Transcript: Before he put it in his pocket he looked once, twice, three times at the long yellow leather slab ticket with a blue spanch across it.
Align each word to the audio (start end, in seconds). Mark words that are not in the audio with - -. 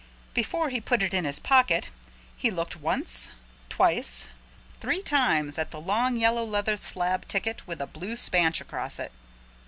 Before 0.33 0.69
he 0.71 0.81
put 0.81 1.03
it 1.03 1.13
in 1.13 1.25
his 1.25 1.37
pocket 1.37 1.91
he 2.35 2.49
looked 2.49 2.75
once, 2.81 3.33
twice, 3.69 4.29
three 4.79 5.03
times 5.03 5.59
at 5.59 5.69
the 5.69 5.79
long 5.79 6.17
yellow 6.17 6.43
leather 6.43 6.75
slab 6.75 7.27
ticket 7.27 7.67
with 7.67 7.79
a 7.79 7.85
blue 7.85 8.15
spanch 8.15 8.59
across 8.59 8.97
it. 8.97 9.11